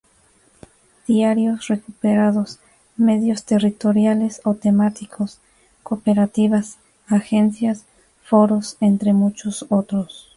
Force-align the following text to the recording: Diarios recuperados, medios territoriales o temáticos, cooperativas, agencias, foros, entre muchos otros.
Diarios 1.05 1.67
recuperados, 1.67 2.57
medios 2.97 3.43
territoriales 3.43 4.41
o 4.45 4.55
temáticos, 4.55 5.37
cooperativas, 5.83 6.79
agencias, 7.07 7.85
foros, 8.23 8.77
entre 8.79 9.13
muchos 9.13 9.67
otros. 9.69 10.27